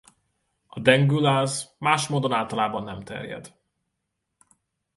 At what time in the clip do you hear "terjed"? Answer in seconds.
3.01-3.53